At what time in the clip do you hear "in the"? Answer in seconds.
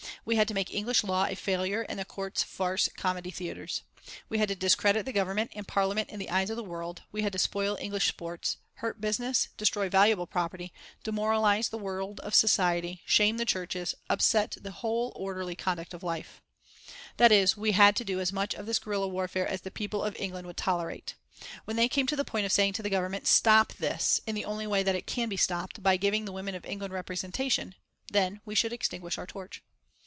6.11-6.29, 24.27-24.45